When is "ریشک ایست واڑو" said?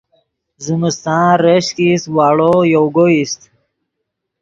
1.43-2.53